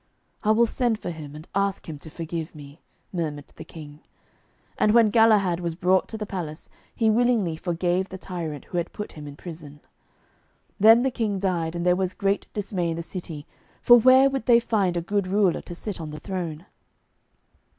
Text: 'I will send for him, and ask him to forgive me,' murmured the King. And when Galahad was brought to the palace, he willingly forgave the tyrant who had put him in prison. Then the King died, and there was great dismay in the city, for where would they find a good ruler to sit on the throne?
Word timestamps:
'I 0.41 0.51
will 0.53 0.65
send 0.65 0.97
for 0.97 1.11
him, 1.11 1.35
and 1.35 1.47
ask 1.53 1.87
him 1.87 1.99
to 1.99 2.09
forgive 2.09 2.55
me,' 2.55 2.81
murmured 3.13 3.53
the 3.55 3.63
King. 3.63 3.99
And 4.79 4.95
when 4.95 5.11
Galahad 5.11 5.59
was 5.59 5.75
brought 5.75 6.07
to 6.07 6.17
the 6.17 6.25
palace, 6.25 6.69
he 6.95 7.11
willingly 7.11 7.55
forgave 7.55 8.09
the 8.09 8.17
tyrant 8.17 8.65
who 8.65 8.79
had 8.79 8.93
put 8.93 9.11
him 9.11 9.27
in 9.27 9.35
prison. 9.35 9.79
Then 10.79 11.03
the 11.03 11.11
King 11.11 11.37
died, 11.37 11.75
and 11.75 11.85
there 11.85 11.95
was 11.95 12.15
great 12.15 12.51
dismay 12.51 12.89
in 12.89 12.95
the 12.97 13.03
city, 13.03 13.45
for 13.79 13.95
where 13.95 14.27
would 14.27 14.47
they 14.47 14.59
find 14.59 14.97
a 14.97 15.01
good 15.01 15.27
ruler 15.27 15.61
to 15.61 15.75
sit 15.75 16.01
on 16.01 16.09
the 16.09 16.19
throne? 16.19 16.65